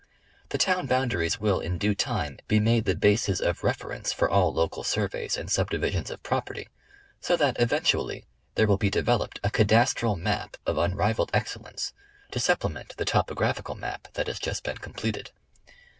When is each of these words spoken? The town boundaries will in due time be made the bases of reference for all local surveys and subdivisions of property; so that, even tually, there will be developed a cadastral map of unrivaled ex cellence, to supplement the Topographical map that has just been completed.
The 0.49 0.57
town 0.57 0.87
boundaries 0.87 1.39
will 1.39 1.59
in 1.59 1.77
due 1.77 1.93
time 1.93 2.39
be 2.47 2.59
made 2.59 2.85
the 2.85 2.95
bases 2.95 3.39
of 3.39 3.63
reference 3.63 4.11
for 4.11 4.27
all 4.27 4.51
local 4.51 4.83
surveys 4.83 5.37
and 5.37 5.47
subdivisions 5.47 6.09
of 6.09 6.23
property; 6.23 6.69
so 7.19 7.37
that, 7.37 7.61
even 7.61 7.81
tually, 7.83 8.25
there 8.55 8.65
will 8.65 8.77
be 8.79 8.89
developed 8.89 9.39
a 9.43 9.51
cadastral 9.51 10.15
map 10.17 10.57
of 10.65 10.79
unrivaled 10.79 11.29
ex 11.35 11.55
cellence, 11.55 11.91
to 12.31 12.39
supplement 12.39 12.95
the 12.97 13.05
Topographical 13.05 13.75
map 13.75 14.07
that 14.13 14.25
has 14.25 14.39
just 14.39 14.63
been 14.63 14.77
completed. 14.79 15.29